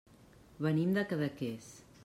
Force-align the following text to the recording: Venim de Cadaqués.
Venim 0.67 0.95
de 0.97 1.05
Cadaqués. 1.13 1.73